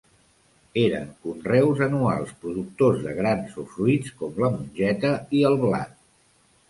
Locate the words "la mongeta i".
4.45-5.47